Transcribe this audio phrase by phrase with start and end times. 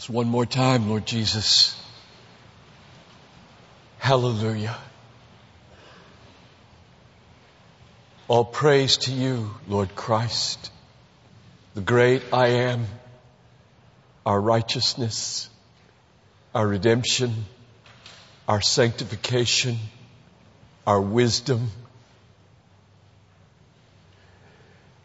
[0.00, 1.78] Just one more time, Lord Jesus.
[3.98, 4.74] Hallelujah.
[8.26, 10.70] All praise to you, Lord Christ,
[11.74, 12.86] the great I am,
[14.24, 15.50] our righteousness,
[16.54, 17.44] our redemption,
[18.48, 19.76] our sanctification,
[20.86, 21.68] our wisdom.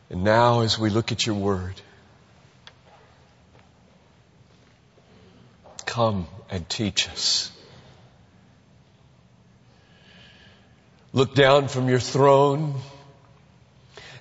[0.09, 1.81] And now as we look at your word,
[5.95, 7.49] come and teach us.
[11.13, 12.75] Look down from your throne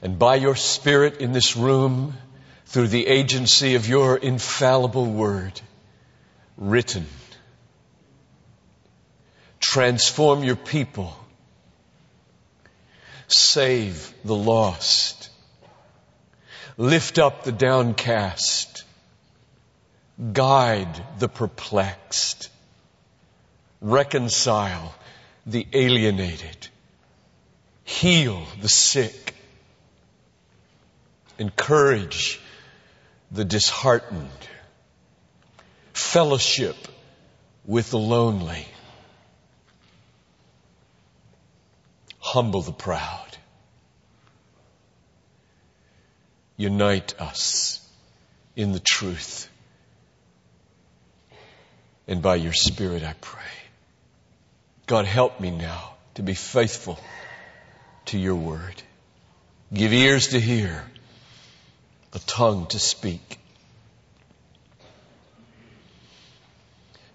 [0.00, 2.14] and by your spirit in this room
[2.66, 5.60] through the agency of your infallible word
[6.56, 7.06] written.
[9.58, 11.12] Transform your people.
[13.26, 15.28] Save the lost.
[16.76, 18.83] Lift up the downcast.
[20.32, 22.50] Guide the perplexed.
[23.80, 24.94] Reconcile
[25.44, 26.68] the alienated.
[27.84, 29.34] Heal the sick.
[31.38, 32.40] Encourage
[33.30, 34.30] the disheartened.
[35.92, 36.76] Fellowship
[37.66, 38.66] with the lonely.
[42.20, 43.36] Humble the proud.
[46.56, 47.86] Unite us
[48.54, 49.48] in the truth.
[52.06, 53.42] And by your Spirit I pray.
[54.86, 56.98] God help me now to be faithful
[58.06, 58.82] to your word.
[59.72, 60.84] Give ears to hear,
[62.12, 63.38] a tongue to speak.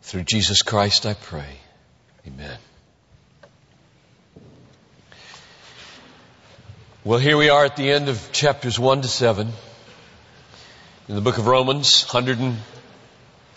[0.01, 1.59] Through Jesus Christ I pray.
[2.27, 2.57] Amen.
[7.03, 9.49] Well, here we are at the end of chapters 1 to 7
[11.07, 12.03] in the book of Romans,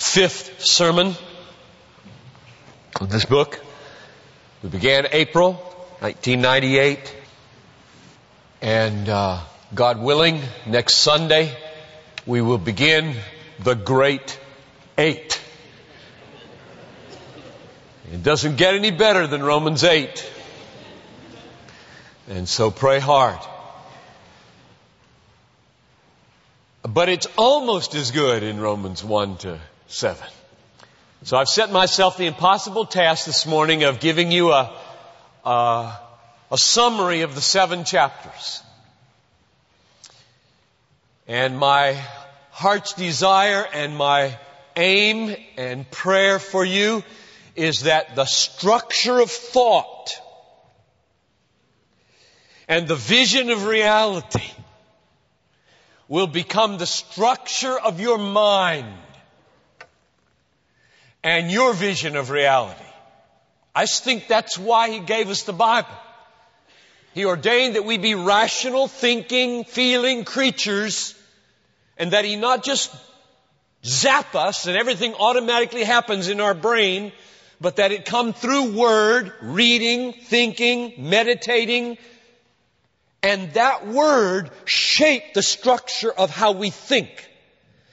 [0.03, 1.14] 105th sermon
[3.00, 3.61] of this book.
[4.61, 5.53] We began April
[6.00, 7.17] 1998.
[8.61, 9.40] And uh,
[9.73, 11.57] God willing, next Sunday
[12.27, 13.14] we will begin
[13.61, 14.40] the Great
[14.98, 15.40] Eight.
[18.13, 20.30] It doesn't get any better than Romans 8.
[22.29, 23.39] And so pray hard.
[26.83, 30.27] But it's almost as good in Romans 1 to 7.
[31.25, 34.73] So I've set myself the impossible task this morning of giving you a,
[35.45, 35.98] a
[36.53, 38.63] a summary of the seven chapters.
[41.27, 41.98] And my
[42.51, 44.39] heart's desire and my
[44.77, 47.03] aim and prayer for you
[47.57, 50.11] is that the structure of thought
[52.69, 54.51] and the vision of reality
[56.07, 58.93] will become the structure of your mind
[61.22, 62.80] and your vision of reality.
[63.74, 65.88] I think that's why he gave us the Bible.
[67.14, 71.14] He ordained that we be rational, thinking, feeling creatures,
[71.98, 72.94] and that He not just
[73.84, 77.12] zap us and everything automatically happens in our brain,
[77.60, 81.98] but that it come through word, reading, thinking, meditating,
[83.22, 87.10] and that word shape the structure of how we think,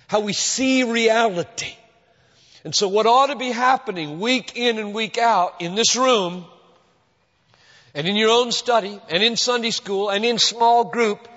[0.07, 1.75] how we see reality.
[2.69, 6.45] And so what ought to be happening week in and week out in this room
[7.95, 11.27] and in your own study and in Sunday school and in small group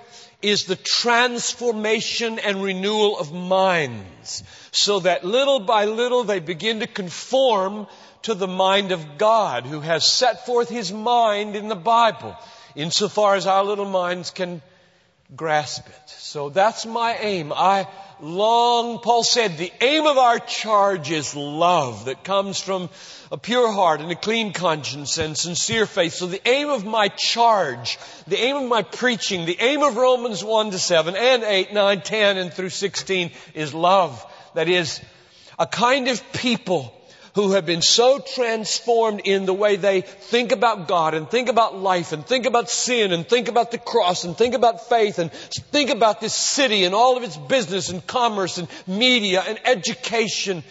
[0.42, 4.44] is the transformation and renewal of minds.
[4.72, 7.86] So that little by little they begin to conform
[8.24, 12.36] to the mind of God who has set forth His mind in the Bible.
[12.76, 14.60] Insofar as our little minds can
[15.34, 16.08] grasp it.
[16.08, 17.52] So that's my aim.
[17.52, 17.88] I
[18.20, 22.88] long, Paul said, the aim of our charge is love that comes from
[23.30, 26.14] a pure heart and a clean conscience and sincere faith.
[26.14, 30.44] So the aim of my charge, the aim of my preaching, the aim of Romans
[30.44, 34.24] 1 to 7 and 8, 9, 10 and through 16 is love.
[34.54, 35.00] That is
[35.58, 36.94] a kind of people
[37.34, 41.78] who have been so transformed in the way they think about God and think about
[41.78, 45.32] life and think about sin and think about the cross and think about faith and
[45.32, 50.62] think about this city and all of its business and commerce and media and education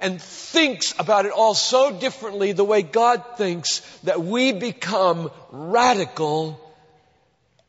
[0.00, 6.60] and thinks about it all so differently the way God thinks that we become radical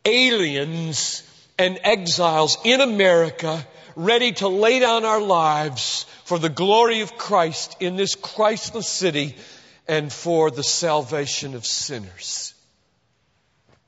[0.04, 1.24] aliens
[1.58, 3.66] and exiles in America
[3.96, 9.36] ready to lay down our lives for the glory of Christ in this Christless city
[9.88, 12.54] and for the salvation of sinners.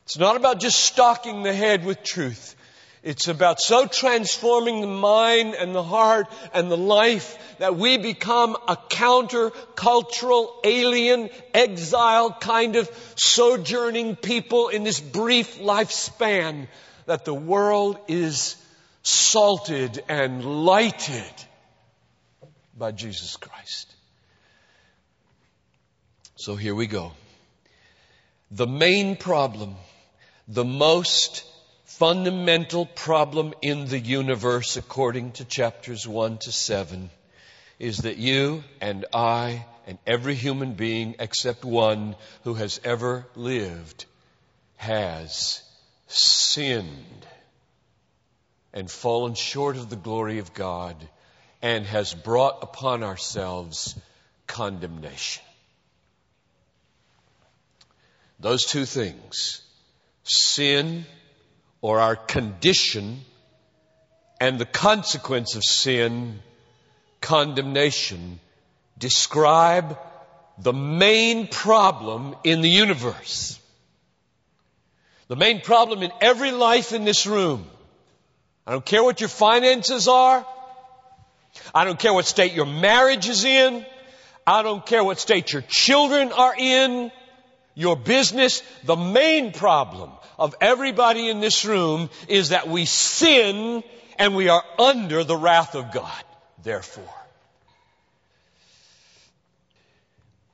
[0.06, 2.56] It's not about just stocking the head with truth.
[3.04, 8.58] It's about so transforming the mind and the heart and the life that we become
[8.68, 16.68] a counter-cultural, alien, exile kind of sojourning people in this brief lifespan
[17.06, 18.56] that the world is
[19.08, 21.34] salted and lighted
[22.78, 23.96] by Jesus Christ.
[26.36, 27.14] So here we go.
[28.52, 29.76] The main problem,
[30.48, 31.46] the most
[31.86, 37.10] fundamental problem in the universe, according to chapters 1 to 7,
[37.80, 44.06] is that you and I and every human being except one who has ever lived
[44.76, 45.62] has
[46.08, 47.26] sinned
[48.78, 50.96] and fallen short of the glory of God
[51.64, 54.00] and has brought upon ourselves
[54.46, 55.42] condemnation.
[58.40, 59.64] Those two things,
[60.22, 61.08] sin
[61.82, 63.22] or our condition
[64.40, 66.38] and the consequence of sin,
[67.20, 68.40] condemnation,
[68.96, 69.98] describe
[70.60, 73.60] the main problem in the universe.
[75.30, 77.68] The main problem in every life in this room.
[78.68, 80.46] I don't care what your finances are.
[81.74, 83.86] I don't care what state your marriage is in.
[84.46, 87.10] I don't care what state your children are in.
[87.76, 88.62] Your business.
[88.84, 93.84] The main problem of everybody in this room is that we sin
[94.20, 96.24] and we are under the wrath of God,
[96.62, 97.14] therefore.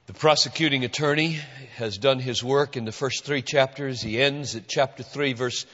[0.05, 1.39] The prosecuting attorney
[1.77, 4.01] has done his work in the first three chapters.
[4.01, 5.65] He ends at chapter 3, verse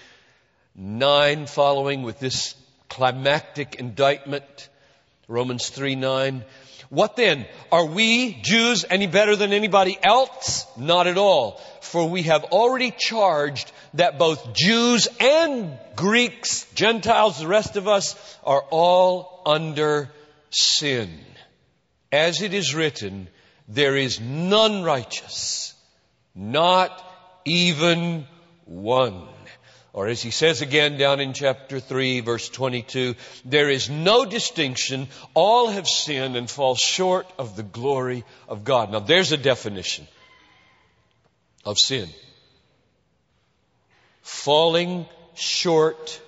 [0.80, 2.56] 9, following with this
[2.88, 4.70] climactic indictment.
[5.28, 6.46] Romans 3 9.
[6.90, 7.46] What then?
[7.70, 10.66] Are we, Jews, any better than anybody else?
[10.78, 11.62] Not at all.
[11.82, 18.16] For we have already charged that both Jews and Greeks, Gentiles, the rest of us,
[18.46, 20.10] are all under
[20.50, 21.20] sin.
[22.10, 23.28] As it is written,
[23.68, 25.76] there is none righteous,
[26.34, 27.06] not
[27.44, 28.26] even
[28.66, 29.28] one.
[29.92, 35.08] Or as he says again down in chapter 3 verse 22, there is no distinction.
[35.34, 38.92] All have sinned and fall short of the glory of God.
[38.92, 40.08] Now there's a definition
[41.66, 42.10] of sin.
[44.22, 46.22] Falling short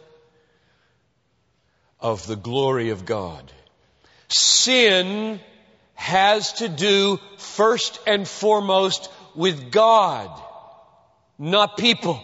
[1.99, 3.51] of the glory of God.
[4.27, 5.39] Sin
[5.93, 10.31] has to do first and foremost with God,
[11.37, 12.23] not people.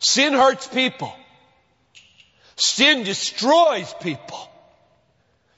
[0.00, 1.14] Sin hurts people.
[2.56, 4.50] Sin destroys people.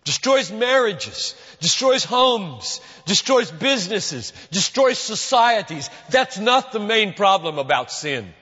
[0.05, 5.89] Destroys marriages, destroys homes, destroys businesses, destroys societies.
[6.11, 8.35] That's not the main problem about sin.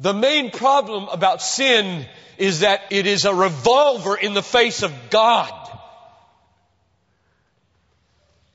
[0.00, 2.06] The main problem about sin
[2.38, 5.52] is that it is a revolver in the face of God.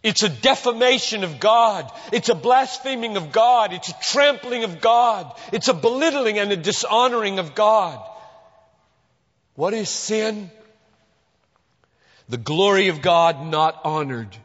[0.04, 1.90] It's a defamation of God.
[2.12, 3.72] It's a blaspheming of God.
[3.72, 5.34] It's a trampling of God.
[5.54, 8.06] It's a belittling and a dishonoring of God.
[9.56, 10.52] What is sin?
[12.28, 14.36] The glory of God not honored.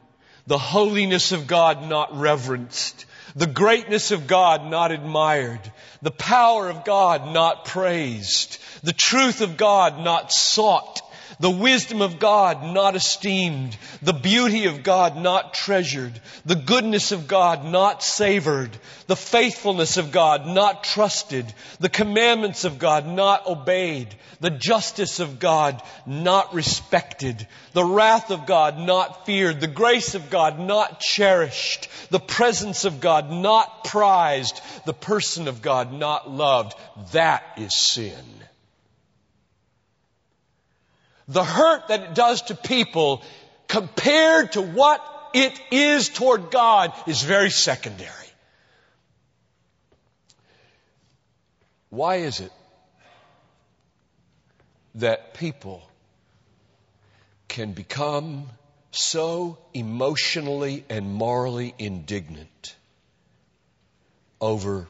[0.46, 3.04] The holiness of God not reverenced.
[3.34, 5.61] The greatness of God not admired.
[6.02, 8.58] The power of God not praised.
[8.84, 11.00] The truth of God not sought
[11.40, 17.28] the wisdom of God not esteemed, the beauty of God not treasured, the goodness of
[17.28, 18.76] God not savored,
[19.07, 21.47] the faithfulness of God not trusted,
[21.78, 28.47] the commandments of God not obeyed, the justice of God not respected, the wrath of
[28.47, 34.61] God not feared, the grace of God not cherished, the presence of God not prized,
[34.87, 36.75] the person of God not loved.
[37.12, 38.25] That is sin
[41.28, 43.23] the hurt that it does to people
[43.68, 45.04] compared to what
[45.35, 48.11] it is toward God is very secondary.
[51.90, 52.52] Why is it
[54.97, 55.82] that people
[57.47, 58.49] can become
[58.90, 62.76] so emotionally and morally indignant
[64.40, 64.88] over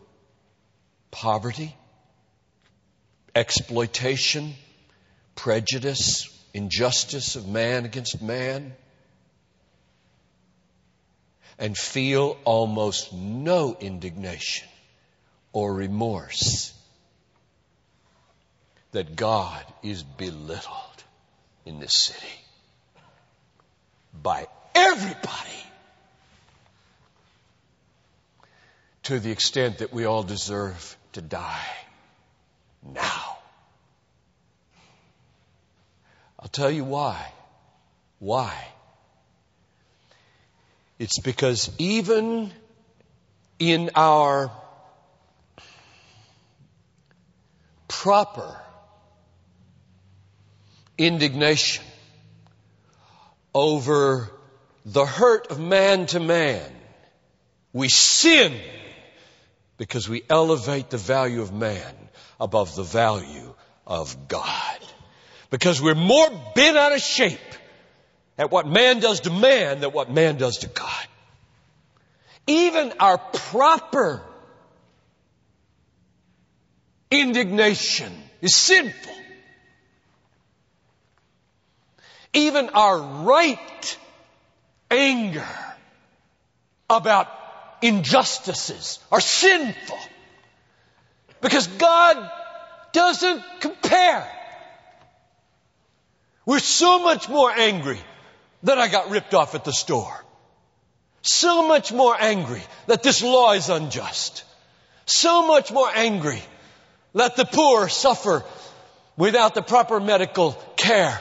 [1.11, 1.75] poverty,
[3.35, 4.55] exploitation,
[5.39, 8.75] prejudice, injustice of man against man,
[11.61, 14.69] and feel almost no indignation
[15.53, 16.75] or remorse
[18.91, 21.05] that God is belittled
[21.65, 22.41] in this city
[24.21, 25.63] by everybody
[29.05, 31.67] to the extent that we all deserve to die
[32.83, 33.38] now.
[36.39, 37.33] I'll tell you why.
[38.19, 38.55] Why?
[40.99, 42.53] It's because even
[43.59, 44.51] in our
[47.87, 48.57] proper
[50.97, 51.85] indignation
[53.55, 54.31] over
[54.85, 56.71] the hurt of man to man,
[57.73, 58.61] we sin
[59.77, 61.95] because we elevate the value of man
[62.41, 63.55] above the value
[63.87, 64.79] of God.
[65.51, 67.39] Because we're more bent out of shape
[68.37, 71.07] at what man does to man than what man does to God.
[72.47, 74.23] Even our proper
[77.11, 79.15] indignation is sinful.
[82.35, 83.99] Even our right
[84.91, 85.49] anger
[86.89, 87.29] about
[87.83, 89.99] injustices are sinful.
[91.41, 92.31] Because God
[92.93, 94.38] doesn't compare.
[96.49, 98.01] We're so much more angry
[98.63, 100.25] that I got ripped off at the store.
[101.21, 104.45] So much more angry that this law is unjust.
[105.05, 106.43] So much more angry
[107.15, 108.47] that the poor suffer
[109.15, 111.21] without the proper medical care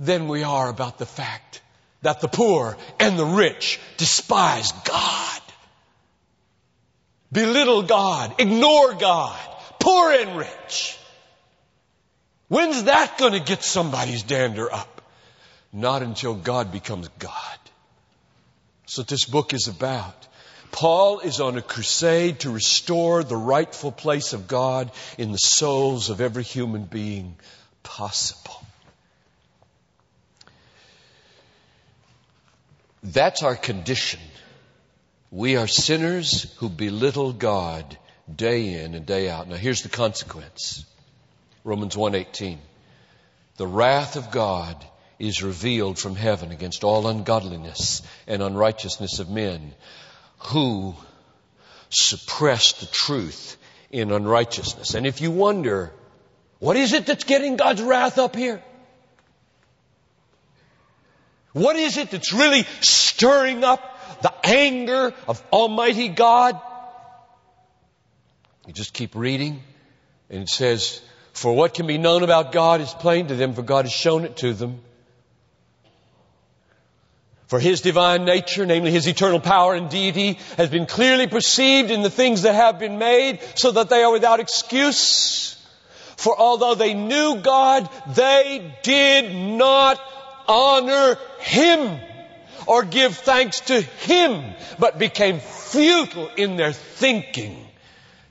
[0.00, 1.62] than we are about the fact
[2.02, 5.42] that the poor and the rich despise God,
[7.30, 9.38] belittle God, ignore God,
[9.78, 10.96] poor and rich.
[12.50, 15.00] When's that going to get somebody's dander up?
[15.72, 17.58] Not until God becomes God.
[18.82, 20.26] That's what this book is about.
[20.72, 26.10] Paul is on a crusade to restore the rightful place of God in the souls
[26.10, 27.36] of every human being
[27.84, 28.60] possible.
[33.04, 34.18] That's our condition.
[35.30, 37.96] We are sinners who belittle God
[38.34, 39.46] day in and day out.
[39.46, 40.84] Now here's the consequence.
[41.64, 42.58] Romans 1:18.
[43.56, 44.84] The wrath of God
[45.18, 49.74] is revealed from heaven against all ungodliness and unrighteousness of men
[50.38, 50.96] who
[51.90, 53.58] suppress the truth
[53.90, 54.94] in unrighteousness.
[54.94, 55.92] And if you wonder,
[56.58, 58.62] what is it that's getting God's wrath up here?
[61.52, 66.60] What is it that's really stirring up the anger of Almighty God?
[68.66, 69.62] You just keep reading
[70.30, 71.02] and it says,
[71.32, 74.24] for what can be known about God is plain to them, for God has shown
[74.24, 74.80] it to them.
[77.46, 82.02] For His divine nature, namely His eternal power and deity, has been clearly perceived in
[82.02, 85.56] the things that have been made, so that they are without excuse.
[86.16, 90.00] For although they knew God, they did not
[90.46, 91.98] honor Him
[92.66, 94.44] or give thanks to Him,
[94.78, 97.66] but became futile in their thinking.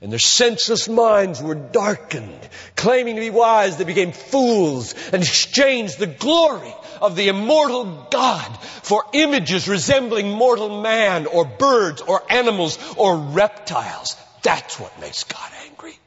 [0.02, 2.48] And their senseless minds were darkened.
[2.74, 8.56] Claiming to be wise, they became fools and exchanged the glory of the immortal God
[8.62, 14.16] for images resembling mortal man or birds or animals or reptiles.
[14.42, 15.98] That's what makes God angry.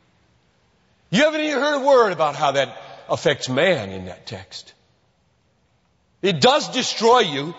[1.12, 2.76] You haven't even heard a word about how that
[3.08, 4.74] affects man in that text.
[6.24, 7.54] It does destroy you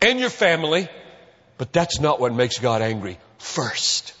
[0.00, 0.88] and your family,
[1.56, 4.12] but that's not what makes God angry first.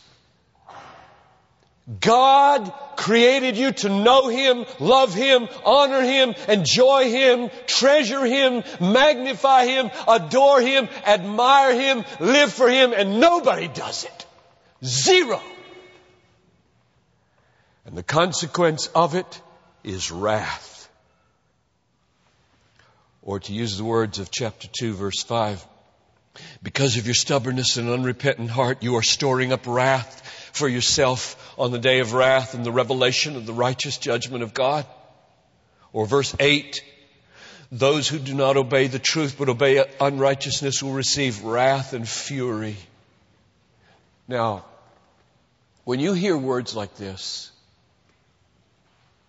[2.00, 9.64] God created you to know Him, love Him, honor Him, enjoy Him, treasure Him, magnify
[9.64, 14.26] Him, adore Him, admire Him, live for Him, and nobody does it.
[14.84, 15.40] Zero.
[17.86, 19.40] And the consequence of it
[19.82, 20.90] is wrath.
[23.22, 25.66] Or to use the words of chapter 2 verse 5,
[26.62, 31.72] because of your stubbornness and unrepentant heart, you are storing up wrath for yourself on
[31.72, 34.86] the day of wrath and the revelation of the righteous judgment of God.
[35.92, 36.82] Or verse 8,
[37.72, 42.76] those who do not obey the truth but obey unrighteousness will receive wrath and fury.
[44.26, 44.64] Now,
[45.84, 47.50] when you hear words like this,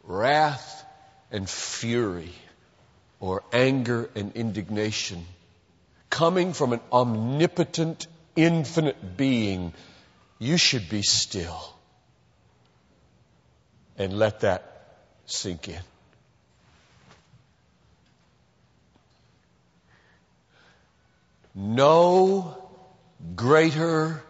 [0.04, 0.86] wrath
[1.32, 2.34] and fury,
[3.20, 5.26] or anger and indignation,
[6.10, 9.74] coming from an omnipotent, infinite being
[10.38, 11.74] you should be still
[14.00, 14.64] and let that
[15.26, 15.82] sink in.
[21.54, 22.58] No
[23.36, 24.24] greater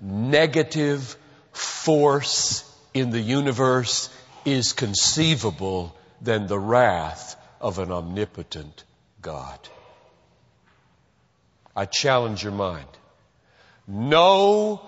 [0.00, 1.16] negative
[1.52, 2.62] force
[2.94, 4.08] in the universe
[4.44, 8.84] is conceivable than the wrath of an omnipotent
[9.20, 9.58] God.
[11.74, 12.86] I challenge your mind.
[13.88, 14.80] No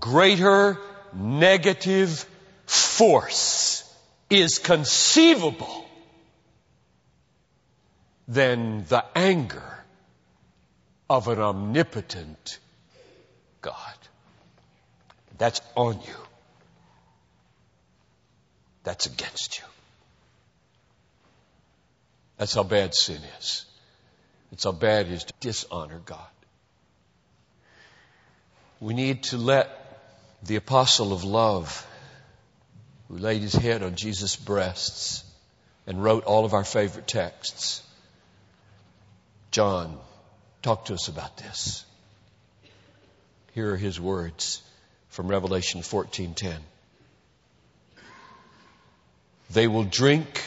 [0.00, 0.78] greater
[1.14, 2.26] negative
[2.66, 3.83] force
[4.40, 5.84] is conceivable
[8.26, 9.84] than the anger
[11.08, 12.58] of an omnipotent
[13.60, 13.76] God.
[15.38, 16.16] That's on you.
[18.84, 19.64] That's against you.
[22.36, 23.64] That's how bad sin is.
[24.52, 26.18] It's how bad it is to dishonor God.
[28.80, 29.68] We need to let
[30.42, 31.86] the apostle of love,
[33.14, 35.22] who laid his head on Jesus' breasts
[35.86, 37.80] and wrote all of our favorite texts,
[39.52, 40.00] John,
[40.62, 41.84] talk to us about this.
[43.52, 44.62] Here are his words
[45.10, 46.58] from Revelation 14:10.
[49.50, 50.42] They will drink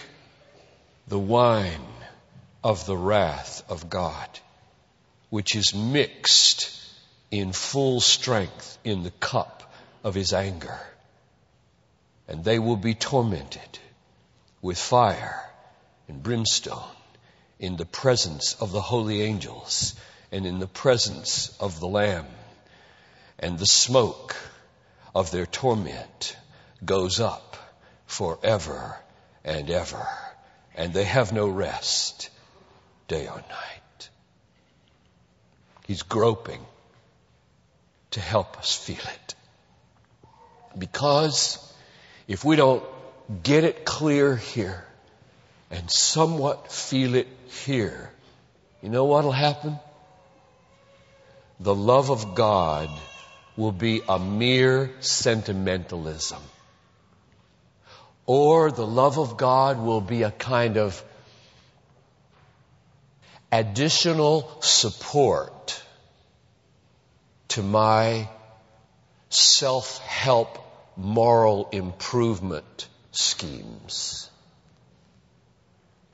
[1.07, 1.87] the wine
[2.65, 4.27] of the wrath of God,
[5.29, 6.69] which is mixed
[7.31, 10.77] in full strength in the cup of his anger.
[12.27, 13.79] And they will be tormented
[14.61, 15.43] with fire
[16.07, 16.83] and brimstone
[17.59, 19.95] in the presence of the holy angels
[20.31, 22.25] and in the presence of the Lamb.
[23.39, 24.35] And the smoke
[25.15, 26.35] of their torment
[26.83, 27.55] goes up
[28.05, 28.97] forever
[29.43, 30.07] and ever.
[30.75, 32.29] And they have no rest
[33.07, 34.09] day or night.
[35.87, 36.65] He's groping
[38.11, 39.35] to help us feel it.
[40.77, 41.57] Because
[42.27, 42.83] if we don't
[43.43, 44.83] get it clear here
[45.71, 47.27] and somewhat feel it
[47.65, 48.11] here,
[48.81, 49.79] you know what'll happen?
[51.59, 52.89] The love of God
[53.55, 56.41] will be a mere sentimentalism.
[58.25, 61.01] Or the love of God will be a kind of
[63.51, 65.81] additional support
[67.49, 68.27] to my
[69.29, 70.66] self-help
[70.97, 74.29] moral improvement schemes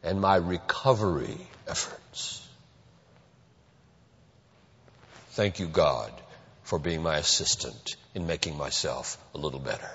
[0.04, 1.38] and my recovery
[1.68, 2.46] efforts.
[5.32, 6.12] Thank you, God,
[6.64, 9.90] for being my assistant in making myself a little better.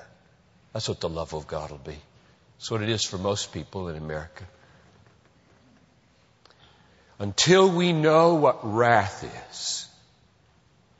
[0.73, 1.97] That's what the love of God will be.
[2.57, 4.45] That's what it is for most people in America.
[7.19, 9.87] Until we know what wrath is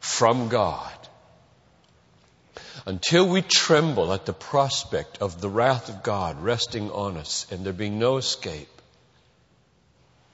[0.01, 0.98] from God,
[2.89, 7.63] until we tremble at the prospect of the wrath of God resting on us and
[7.63, 8.81] there being no escape,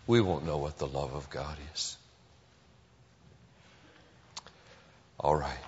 [0.07, 1.97] we won't know what the love of God is.
[5.19, 5.65] All right.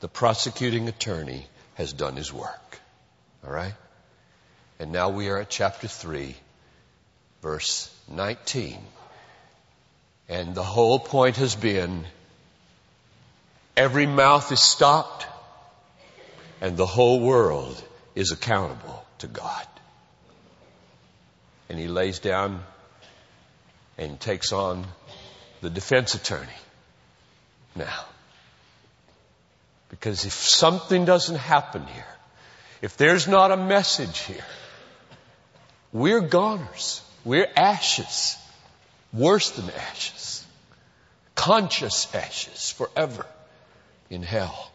[0.00, 2.80] The prosecuting attorney has done his work.
[3.46, 3.74] All right?
[4.78, 6.34] And now we are at chapter 3,
[7.42, 8.78] verse 19.
[10.30, 12.06] And the whole point has been
[13.76, 15.26] every mouth is stopped
[16.60, 17.82] and the whole world
[18.14, 19.66] is accountable to God.
[21.68, 22.62] And he lays down
[23.98, 24.86] and takes on
[25.60, 26.60] the defense attorney.
[27.74, 28.04] Now,
[29.88, 32.06] because if something doesn't happen here,
[32.82, 34.44] if there's not a message here,
[35.92, 37.00] we're goners.
[37.24, 38.36] We're ashes.
[39.12, 40.44] Worse than ashes.
[41.34, 43.26] Conscious ashes forever
[44.10, 44.70] in hell.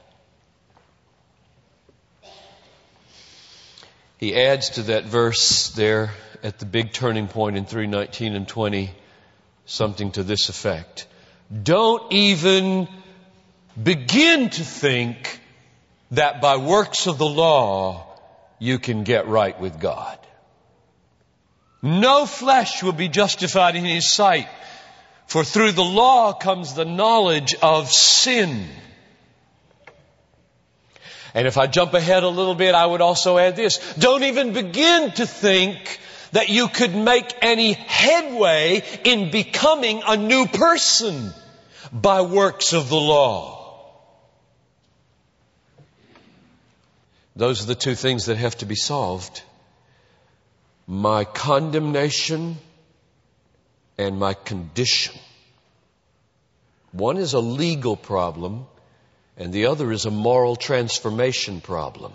[4.20, 6.12] He adds to that verse there
[6.44, 8.92] at the big turning point in 319 and 20
[9.66, 11.08] something to this effect.
[11.64, 12.90] Don't even
[13.82, 15.40] begin to think
[16.12, 18.08] that by works of the law
[18.60, 20.20] you can get right with God.
[21.82, 24.50] No flesh will be justified in his sight,
[25.28, 28.68] for through the law comes the knowledge of sin.
[31.34, 33.78] And if I jump ahead a little bit, I would also add this.
[33.96, 36.00] Don't even begin to think
[36.32, 41.34] that you could make any headway in becoming a new person
[41.92, 43.58] by works of the law.
[47.36, 49.42] Those are the two things that have to be solved.
[50.88, 52.58] My condemnation
[53.98, 55.16] and my condition.
[56.92, 58.66] One is a legal problem
[59.40, 62.12] and the other is a moral transformation problem.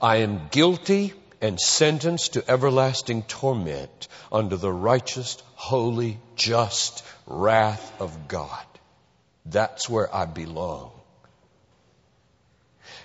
[0.00, 8.28] I am guilty and sentenced to everlasting torment under the righteous, holy, just wrath of
[8.28, 8.64] God.
[9.44, 10.92] That's where I belong.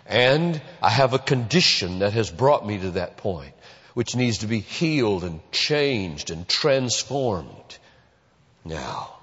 [0.06, 3.54] And I have a condition that has brought me to that point,
[3.96, 7.78] which needs to be healed and changed and transformed.
[8.64, 9.16] Now,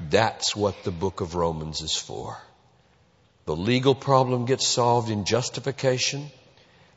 [0.00, 2.38] that's what the book of Romans is for.
[3.48, 6.30] The legal problem gets solved in justification,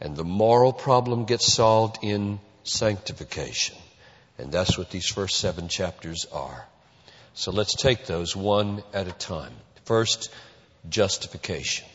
[0.01, 3.77] and the moral problem gets solved in sanctification.
[4.37, 6.67] And that's what these first seven chapters are.
[7.35, 9.53] So let's take those one at a time.
[9.85, 10.29] First,
[10.89, 11.87] justification.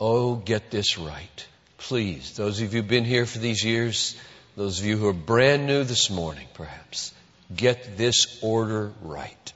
[0.00, 1.46] Oh, get this right.
[1.76, 4.16] Please, those of you who've been here for these years,
[4.56, 7.12] those of you who are brand new this morning, perhaps,
[7.54, 9.52] get this order right.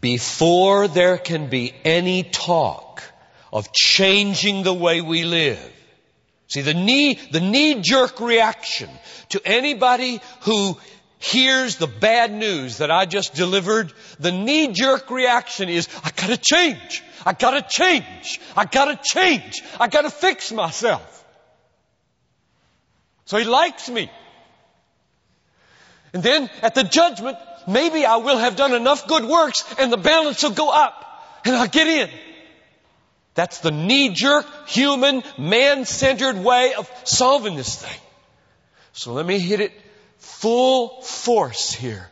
[0.00, 3.02] Before there can be any talk
[3.52, 5.72] of changing the way we live,
[6.48, 8.88] see the knee, the knee jerk reaction
[9.30, 10.76] to anybody who
[11.18, 16.36] hears the bad news that I just delivered, the knee jerk reaction is, I gotta
[16.36, 17.02] change.
[17.24, 18.40] I gotta change.
[18.56, 19.62] I gotta change.
[19.80, 21.24] I gotta fix myself.
[23.26, 24.10] So he likes me.
[26.12, 29.96] And then at the judgment, maybe I will have done enough good works and the
[29.96, 31.04] balance will go up
[31.44, 32.10] and I'll get in.
[33.34, 38.00] That's the knee-jerk, human, man-centered way of solving this thing.
[38.92, 39.72] So let me hit it
[40.18, 42.08] full force here.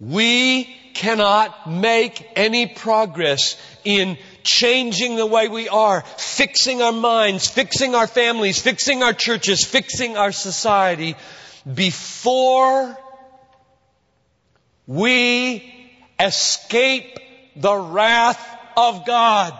[0.00, 7.94] We cannot make any progress in changing the way we are, fixing our minds, fixing
[7.94, 11.16] our families, fixing our churches, fixing our society
[11.72, 12.96] before
[14.86, 17.18] we escape
[17.56, 19.54] the wrath of God.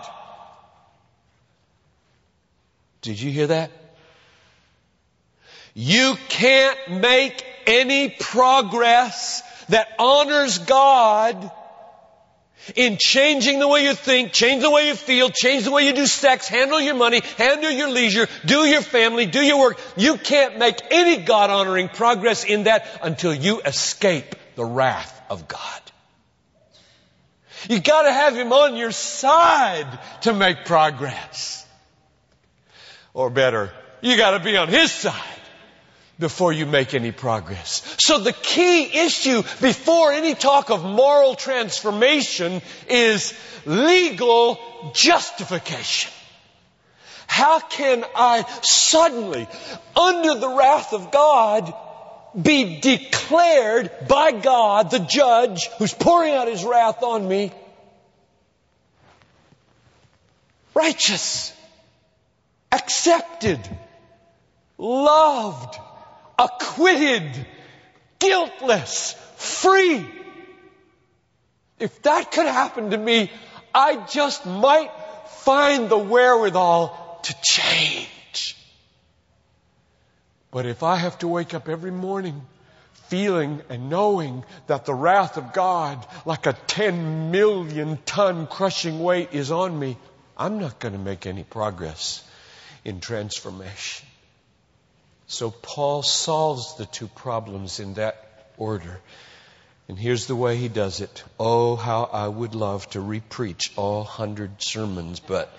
[3.01, 3.71] Did you hear that?
[5.73, 11.51] You can't make any progress that honors God
[12.75, 15.93] in changing the way you think, change the way you feel, change the way you
[15.93, 19.79] do sex, handle your money, handle your leisure, do your family, do your work.
[19.95, 25.47] You can't make any God honoring progress in that until you escape the wrath of
[25.47, 25.81] God.
[27.69, 29.87] You gotta have Him on your side
[30.21, 31.65] to make progress.
[33.13, 35.13] Or better, you gotta be on His side
[36.19, 37.95] before you make any progress.
[37.99, 43.33] So the key issue before any talk of moral transformation is
[43.65, 44.59] legal
[44.93, 46.11] justification.
[47.27, 49.47] How can I suddenly,
[49.95, 51.73] under the wrath of God,
[52.39, 57.51] be declared by God, the judge, who's pouring out his wrath on me,
[60.73, 61.53] righteous,
[62.71, 63.59] accepted,
[64.77, 65.79] loved,
[66.37, 67.47] acquitted,
[68.19, 70.05] guiltless, free.
[71.79, 73.31] If that could happen to me,
[73.73, 74.91] I just might
[75.27, 78.09] find the wherewithal to change.
[80.57, 82.41] But if I have to wake up every morning
[83.09, 89.33] feeling and knowing that the wrath of God, like a 10 million ton crushing weight
[89.33, 89.97] is on me,
[90.35, 92.27] I'm not going to make any progress
[92.83, 94.07] in transformation.
[95.27, 98.15] So Paul solves the two problems in that
[98.57, 98.99] order.
[99.87, 101.23] And here's the way he does it.
[101.39, 105.55] Oh, how I would love to repreach all hundred sermons, but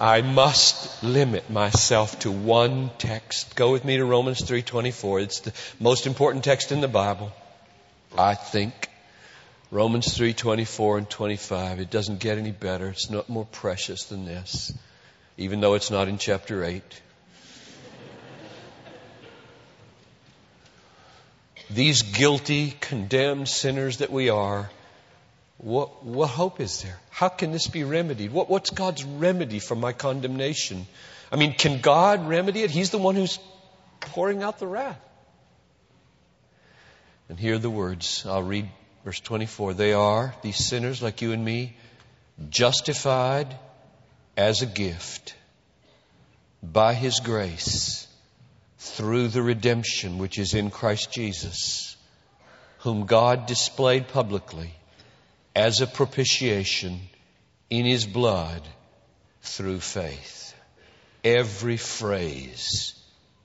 [0.00, 3.56] I must limit myself to one text.
[3.56, 5.20] Go with me to Romans 3:24.
[5.20, 7.32] It's the most important text in the Bible.
[8.16, 8.88] I think
[9.70, 11.80] Romans 3:24 and 25.
[11.80, 12.88] It doesn't get any better.
[12.88, 14.72] It's not more precious than this,
[15.36, 16.82] even though it's not in chapter 8.
[21.70, 24.70] these guilty, condemned sinners that we are,
[25.58, 26.98] what, what hope is there?
[27.10, 28.32] How can this be remedied?
[28.32, 30.86] What, what's God's remedy for my condemnation?
[31.32, 32.70] I mean, can God remedy it?
[32.70, 33.38] He's the one who's
[34.00, 35.00] pouring out the wrath.
[37.28, 38.24] And here are the words.
[38.26, 38.68] I'll read
[39.04, 39.74] verse 24.
[39.74, 41.76] They are, these sinners like you and me,
[42.48, 43.54] justified
[44.36, 45.34] as a gift
[46.62, 48.06] by His grace
[48.78, 51.96] through the redemption which is in Christ Jesus,
[52.78, 54.72] whom God displayed publicly
[55.58, 57.00] as a propitiation
[57.68, 58.62] in His blood
[59.42, 60.54] through faith.
[61.24, 62.94] Every phrase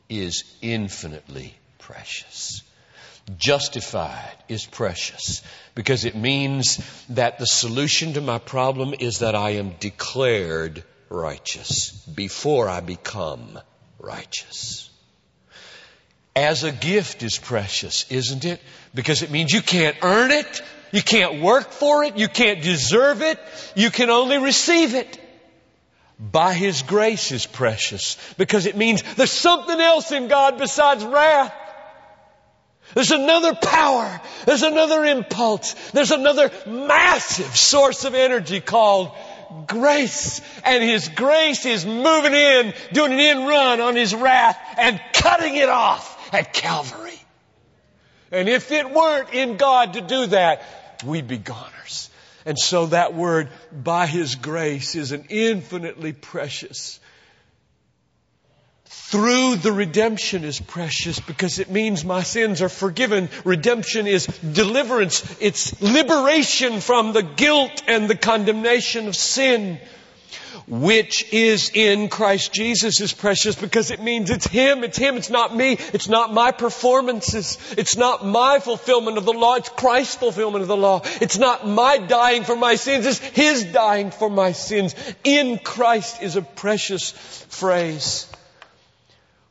[0.09, 2.61] is infinitely precious.
[3.39, 5.41] Justified is precious
[5.73, 6.77] because it means
[7.09, 13.59] that the solution to my problem is that I am declared righteous before I become
[13.97, 14.91] righteous
[16.35, 18.59] as a gift is precious, isn't it?
[18.93, 20.61] Because it means you can't earn it,
[20.93, 23.39] you can't work for it, you can't deserve it,
[23.75, 25.19] you can only receive it.
[26.19, 31.53] By His grace is precious because it means there's something else in God besides wrath.
[32.93, 34.21] There's another power.
[34.45, 35.73] There's another impulse.
[35.91, 39.11] There's another massive source of energy called
[39.65, 40.41] grace.
[40.63, 45.55] And His grace is moving in, doing an in run on His wrath and cutting
[45.55, 47.19] it off at Calvary.
[48.31, 50.63] And if it weren't in God to do that,
[51.03, 52.09] we'd be goners.
[52.45, 56.99] And so that word, by His grace, is an infinitely precious
[59.13, 63.29] through the redemption is precious because it means my sins are forgiven.
[63.45, 65.37] Redemption is deliverance.
[65.39, 69.79] It's liberation from the guilt and the condemnation of sin.
[70.67, 75.29] Which is in Christ Jesus is precious because it means it's Him, it's Him, it's
[75.29, 80.15] not me, it's not my performances, it's not my fulfillment of the law, it's Christ's
[80.15, 81.01] fulfillment of the law.
[81.21, 84.95] It's not my dying for my sins, it's His dying for my sins.
[85.23, 87.11] In Christ is a precious
[87.49, 88.27] phrase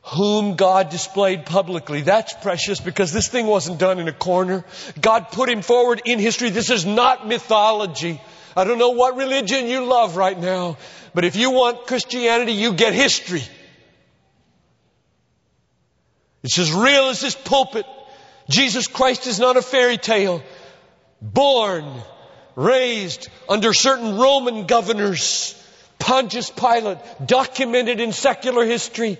[0.04, 2.02] whom God displayed publicly.
[2.02, 4.64] That's precious because this thing wasn't done in a corner.
[5.00, 6.50] God put him forward in history.
[6.50, 8.20] This is not mythology.
[8.56, 10.76] I don't know what religion you love right now,
[11.14, 13.42] but if you want Christianity, you get history.
[16.42, 17.86] It's as real as this pulpit.
[18.48, 20.42] Jesus Christ is not a fairy tale.
[21.20, 22.02] Born,
[22.56, 25.54] raised under certain Roman governors,
[25.98, 29.18] Pontius Pilate, documented in secular history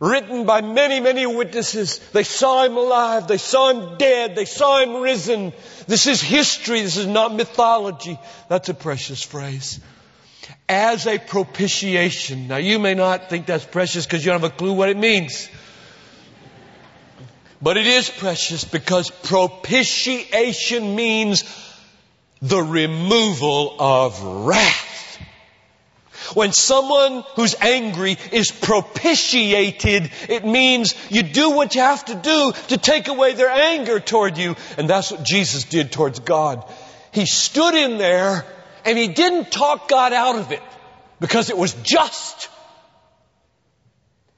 [0.00, 1.98] written by many, many witnesses.
[2.12, 3.28] They saw him alive.
[3.28, 4.36] They saw him dead.
[4.36, 5.52] They saw him risen.
[5.86, 6.82] This is history.
[6.82, 8.18] This is not mythology.
[8.48, 9.80] That's a precious phrase.
[10.68, 12.48] As a propitiation.
[12.48, 14.96] Now you may not think that's precious because you don't have a clue what it
[14.96, 15.48] means.
[17.60, 21.44] But it is precious because propitiation means
[22.42, 24.85] the removal of wrath.
[26.34, 32.52] When someone who's angry is propitiated, it means you do what you have to do
[32.68, 34.56] to take away their anger toward you.
[34.76, 36.64] And that's what Jesus did towards God.
[37.12, 38.44] He stood in there
[38.84, 40.62] and he didn't talk God out of it
[41.20, 42.48] because it was just.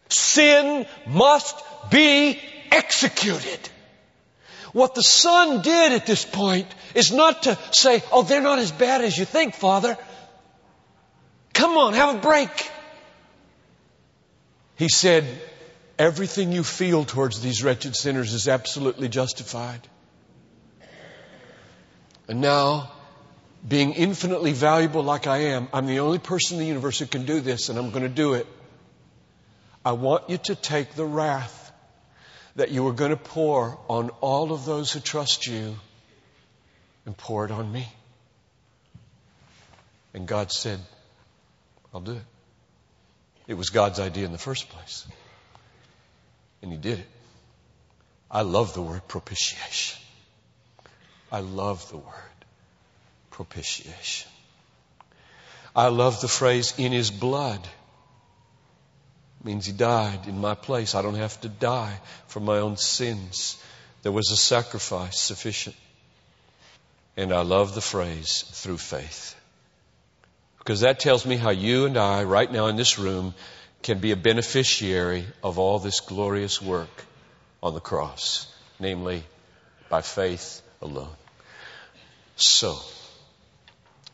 [0.08, 1.56] Sin must
[1.90, 3.60] be executed.
[4.72, 8.72] What the Son did at this point is not to say, oh, they're not as
[8.72, 9.96] bad as you think, Father.
[11.58, 12.70] Come on, have a break.
[14.76, 15.24] He said,
[15.98, 19.80] Everything you feel towards these wretched sinners is absolutely justified.
[22.28, 22.92] And now,
[23.66, 27.24] being infinitely valuable like I am, I'm the only person in the universe who can
[27.24, 28.46] do this, and I'm going to do it.
[29.84, 31.72] I want you to take the wrath
[32.54, 35.74] that you are going to pour on all of those who trust you
[37.04, 37.88] and pour it on me.
[40.14, 40.78] And God said,
[41.94, 42.24] I'll do it.
[43.46, 45.06] It was God's idea in the first place.
[46.62, 47.06] And He did it.
[48.30, 49.98] I love the word propitiation.
[51.32, 52.44] I love the word
[53.30, 54.30] propitiation.
[55.74, 57.60] I love the phrase in His blood.
[59.40, 60.94] It means He died in my place.
[60.94, 63.62] I don't have to die for my own sins.
[64.02, 65.76] There was a sacrifice sufficient.
[67.16, 69.37] And I love the phrase through faith.
[70.68, 73.32] Because that tells me how you and I, right now in this room,
[73.82, 77.06] can be a beneficiary of all this glorious work
[77.62, 78.46] on the cross,
[78.78, 79.22] namely
[79.88, 81.16] by faith alone.
[82.36, 82.76] So,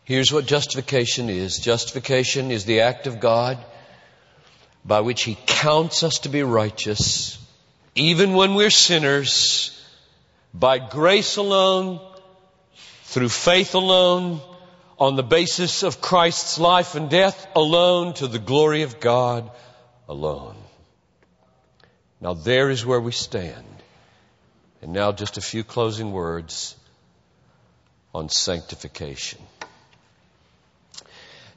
[0.04, 1.58] here's what justification is.
[1.58, 3.58] Justification is the act of God
[4.84, 7.36] by which He counts us to be righteous,
[7.96, 9.72] even when we're sinners,
[10.54, 11.98] by grace alone,
[13.06, 14.40] through faith alone,
[15.04, 19.50] on the basis of Christ's life and death alone to the glory of God
[20.08, 20.56] alone.
[22.22, 23.66] Now there is where we stand.
[24.80, 26.74] And now just a few closing words
[28.14, 29.40] on sanctification.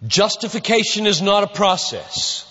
[0.06, 2.44] Justification is not a process.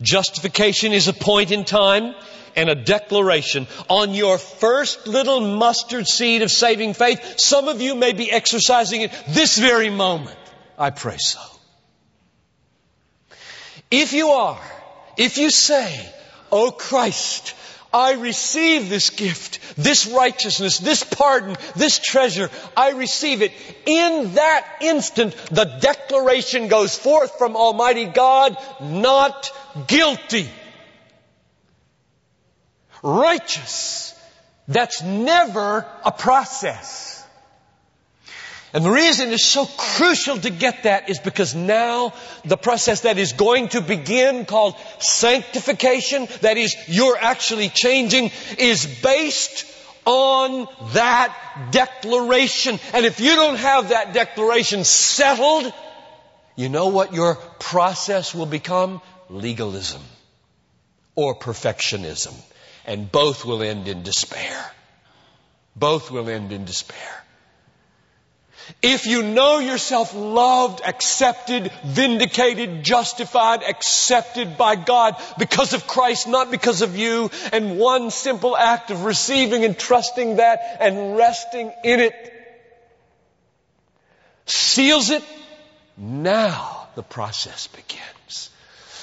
[0.00, 2.14] Justification is a point in time
[2.54, 7.38] and a declaration on your first little mustard seed of saving faith.
[7.38, 10.38] Some of you may be exercising it this very moment.
[10.78, 11.40] I pray so.
[13.90, 14.60] If you are,
[15.16, 16.12] if you say,
[16.50, 17.54] Oh Christ,
[17.92, 22.50] I receive this gift, this righteousness, this pardon, this treasure.
[22.76, 23.52] I receive it.
[23.86, 29.50] In that instant, the declaration goes forth from Almighty God, not
[29.86, 30.48] guilty
[33.06, 34.14] righteous.
[34.68, 37.25] That's never a process.
[38.76, 42.12] And the reason it's so crucial to get that is because now
[42.44, 48.84] the process that is going to begin called sanctification, that is, you're actually changing, is
[49.02, 49.64] based
[50.04, 52.78] on that declaration.
[52.92, 55.72] And if you don't have that declaration settled,
[56.54, 59.00] you know what your process will become?
[59.30, 60.02] Legalism
[61.14, 62.34] or perfectionism.
[62.84, 64.70] And both will end in despair.
[65.74, 67.25] Both will end in despair.
[68.82, 76.50] If you know yourself loved, accepted, vindicated, justified, accepted by God because of Christ, not
[76.50, 82.00] because of you, and one simple act of receiving and trusting that and resting in
[82.00, 82.32] it
[84.46, 85.24] seals it,
[85.96, 88.50] now the process begins.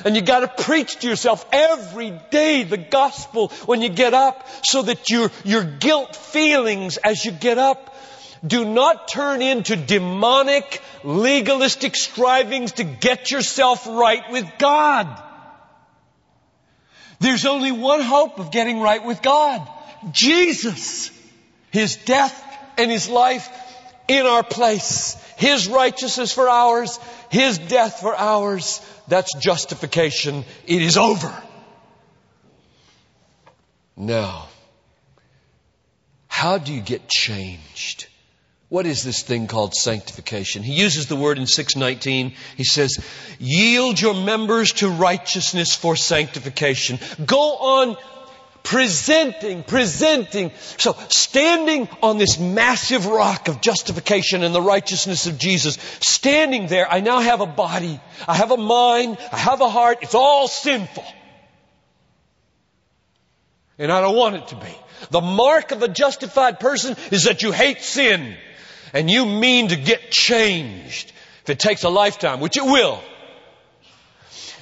[0.04, 4.82] And you gotta preach to yourself every day the gospel when you get up so
[4.82, 7.93] that your, your guilt feelings as you get up
[8.46, 15.22] do not turn into demonic, legalistic strivings to get yourself right with God.
[17.20, 19.66] There's only one hope of getting right with God.
[20.12, 21.10] Jesus.
[21.72, 22.44] His death
[22.78, 23.50] and His life
[24.10, 25.16] in our place.
[25.38, 27.00] His righteousness for ours.
[27.30, 28.82] His death for ours.
[29.08, 30.44] That's justification.
[30.68, 31.34] It is over.
[33.96, 34.48] Now,
[36.28, 38.08] how do you get changed?
[38.74, 40.64] What is this thing called sanctification?
[40.64, 42.34] He uses the word in 619.
[42.58, 42.98] He says,
[43.38, 46.98] yield your members to righteousness for sanctification.
[47.24, 47.98] Go on
[48.64, 50.50] presenting, presenting.
[50.78, 56.92] So standing on this massive rock of justification and the righteousness of Jesus, standing there,
[56.92, 60.48] I now have a body, I have a mind, I have a heart, it's all
[60.48, 61.06] sinful.
[63.78, 64.76] And I don't want it to be.
[65.12, 68.36] The mark of a justified person is that you hate sin
[68.94, 71.12] and you mean to get changed,
[71.44, 73.02] if it takes a lifetime, which it will,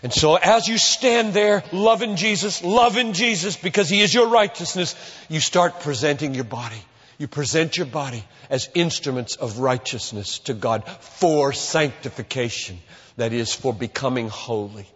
[0.03, 4.95] and so as you stand there loving Jesus, loving Jesus because He is your righteousness,
[5.29, 6.81] you start presenting your body.
[7.19, 12.79] You present your body as instruments of righteousness to God for sanctification.
[13.17, 14.87] That is, for becoming holy.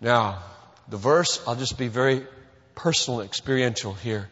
[0.00, 0.42] Now,
[0.88, 2.26] the verse, I'll just be very
[2.74, 4.30] personal, experiential here.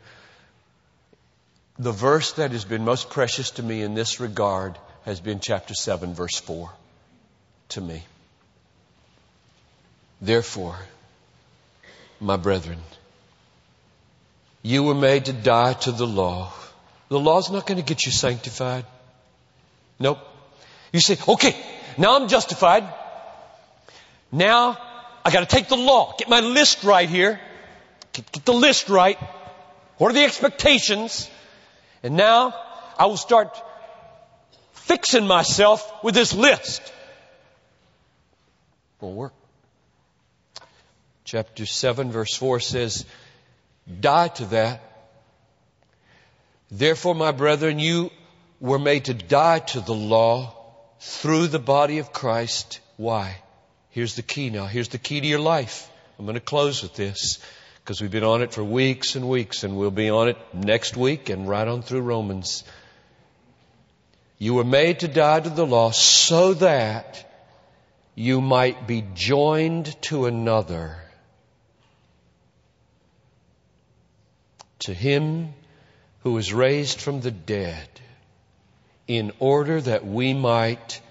[1.78, 5.74] The verse that has been most precious to me in this regard has been chapter
[5.74, 6.70] 7, verse 4
[7.70, 8.04] to me.
[10.20, 10.78] Therefore,
[12.20, 12.78] my brethren,
[14.62, 16.52] you were made to die to the law.
[17.08, 18.86] The law's not going to get you sanctified.
[19.98, 20.20] Nope.
[20.92, 21.56] You say, okay,
[21.98, 22.84] now I'm justified.
[24.30, 24.78] Now
[25.24, 27.40] I got to take the law, get my list right here,
[28.12, 29.18] get, get the list right.
[29.98, 31.28] What are the expectations?
[32.04, 32.54] And now
[32.98, 33.60] I will start
[34.72, 36.82] fixing myself with this list.
[39.00, 39.32] Won't work.
[41.24, 43.06] Chapter 7 verse 4 says,
[44.00, 44.82] die to that.
[46.70, 48.10] Therefore, my brethren, you
[48.60, 50.54] were made to die to the law
[51.00, 52.80] through the body of Christ.
[52.98, 53.36] Why?
[53.90, 54.66] Here's the key now.
[54.66, 55.90] Here's the key to your life.
[56.18, 57.38] I'm going to close with this
[57.84, 60.96] because we've been on it for weeks and weeks and we'll be on it next
[60.96, 62.64] week and right on through Romans.
[64.38, 67.30] You were made to die to the law so that
[68.14, 70.96] you might be joined to another.
[74.84, 75.52] To him
[76.22, 77.88] who was raised from the dead
[79.06, 81.02] in order that we might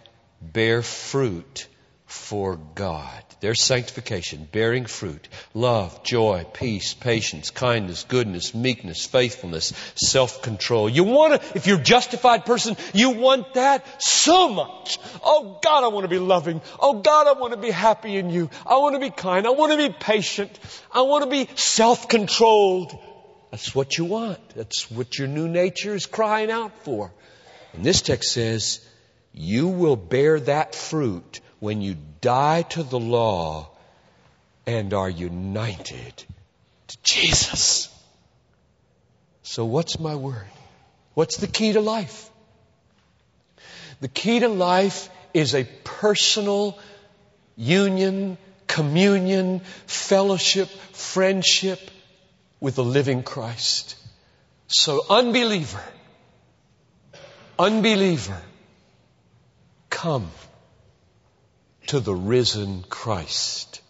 [0.42, 1.68] bear fruit
[2.08, 3.24] for God.
[3.44, 10.88] There's sanctification, bearing fruit, love, joy, peace, patience, kindness, goodness, meekness, faithfulness, self-control.
[10.88, 14.98] You want to, if you're a justified person, you want that so much.
[15.22, 16.62] Oh God, I want to be loving.
[16.80, 18.50] Oh God, I want to be happy in you.
[18.66, 19.46] I want to be kind.
[19.46, 20.58] I want to be patient.
[20.90, 22.98] I want to be self-controlled.
[23.52, 24.40] That's what you want.
[24.52, 27.12] That's what your new nature is crying out for.
[27.74, 28.80] And this text says,
[29.34, 33.70] you will bear that fruit when you die to the law
[34.68, 36.24] and are united
[36.88, 37.88] to Jesus.
[39.44, 40.52] So what's my word?
[41.14, 42.30] What's the key to life?
[44.02, 46.78] The key to life is a personal
[47.56, 48.38] union,
[48.68, 51.80] communion, fellowship, friendship
[52.60, 53.96] with the living Christ.
[54.68, 55.84] So unbeliever,
[57.58, 58.42] unbeliever,
[59.90, 60.30] come
[61.88, 63.82] to the risen Christ.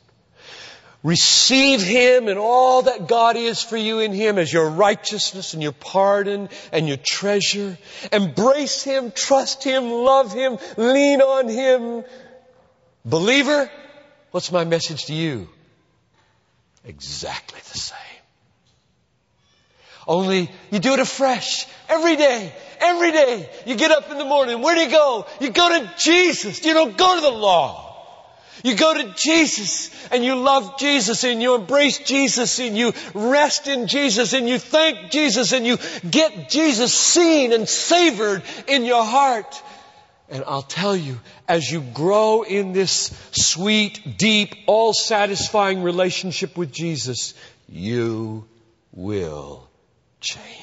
[1.04, 5.62] Receive Him and all that God is for you in Him as your righteousness and
[5.62, 7.78] your pardon and your treasure.
[8.12, 12.06] Embrace Him, trust Him, love Him, lean on Him.
[13.04, 13.70] Believer,
[14.32, 15.50] what's my message to you?
[16.86, 17.98] Exactly the same.
[20.08, 23.50] Only you do it afresh every day, every day.
[23.66, 24.62] You get up in the morning.
[24.62, 25.26] Where do you go?
[25.40, 26.64] You go to Jesus.
[26.66, 27.94] You don't go to the law.
[28.64, 33.68] You go to Jesus and you love Jesus and you embrace Jesus and you rest
[33.68, 35.78] in Jesus and you thank Jesus and you
[36.10, 39.62] get Jesus seen and savored in your heart.
[40.30, 46.72] And I'll tell you, as you grow in this sweet, deep, all satisfying relationship with
[46.72, 47.34] Jesus,
[47.68, 48.46] you
[48.94, 49.68] will
[50.22, 50.63] change.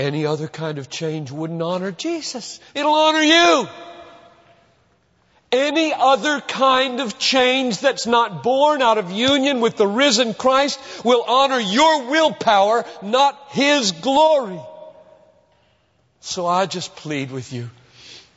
[0.00, 2.58] Any other kind of change wouldn't honor Jesus.
[2.74, 3.68] It'll honor you.
[5.52, 10.80] Any other kind of change that's not born out of union with the risen Christ
[11.04, 14.60] will honor your willpower, not His glory.
[16.20, 17.68] So I just plead with you.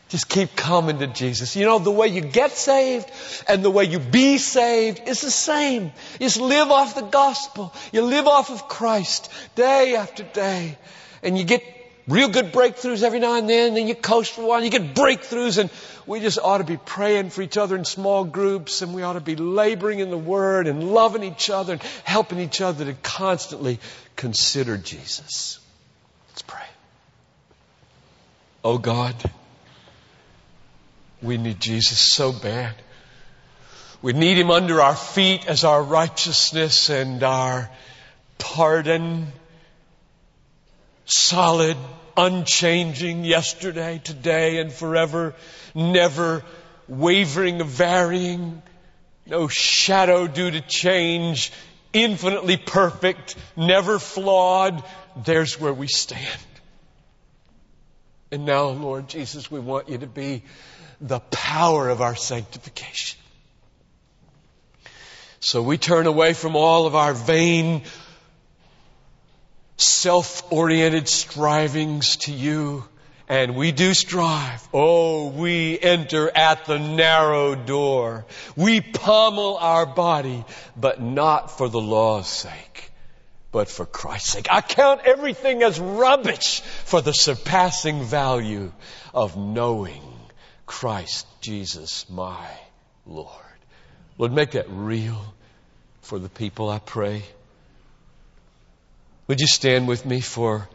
[0.10, 1.56] Just keep coming to Jesus.
[1.56, 3.10] You know, the way you get saved
[3.48, 5.94] and the way you be saved is the same.
[6.20, 7.74] Just live off the gospel.
[7.94, 10.78] You live off of Christ day after day.
[11.24, 11.64] And you get
[12.08, 14.78] real good breakthroughs every now and then, then you coast for a while, and you
[14.78, 15.70] get breakthroughs, and
[16.06, 19.14] we just ought to be praying for each other in small groups, and we ought
[19.14, 22.94] to be laboring in the Word and loving each other and helping each other to
[22.94, 23.80] constantly
[24.16, 25.60] consider Jesus.
[26.30, 26.66] Let's pray.
[28.64, 29.16] Oh God.
[31.22, 32.76] We need Jesus so bad.
[34.02, 37.70] We need Him under our feet as our righteousness and our
[38.38, 39.32] pardon.
[41.16, 41.78] Solid,
[42.18, 45.36] unchanging yesterday, today, and forever.
[45.76, 46.44] Never
[46.88, 48.64] wavering varying.
[49.28, 51.52] No shadow due to change.
[51.94, 53.36] Infinitely perfect.
[53.56, 54.84] Never flawed.
[55.24, 56.42] There's where we stand.
[58.32, 60.42] And now, Lord Jesus, we want you to be
[61.00, 63.20] the power of our sanctification.
[65.42, 67.84] So we turn away from all of our vain,
[69.84, 72.84] self-oriented strivings to you.
[73.30, 74.68] And we do strive.
[74.74, 78.26] Oh, we enter at the narrow door.
[78.56, 80.44] We pommel our body,
[80.76, 82.92] but not for the law's sake,
[83.52, 84.48] but for Christ's sake.
[84.52, 88.74] I count everything as rubbish for the surpassing value
[89.14, 90.04] of knowing
[90.66, 92.50] Christ Jesus, my
[93.08, 93.30] Lord.
[94.18, 95.34] Lord, make that real
[96.02, 97.24] for the people, I pray.
[99.34, 100.70] Would you stand with me for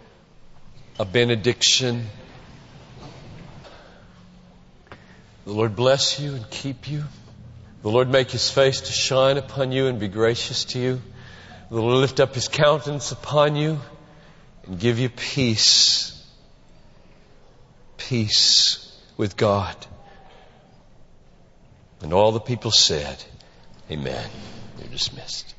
[0.99, 2.07] a benediction?
[5.45, 7.05] The Lord bless you and keep you.
[7.83, 11.01] The Lord make his face to shine upon you and be gracious to you.
[11.71, 13.79] The Lord lift up his countenance upon you
[14.67, 16.21] and give you peace.
[17.97, 19.77] Peace with God.
[22.01, 23.23] And all the people said,
[23.89, 24.29] Amen.
[24.81, 25.55] You're dismissed.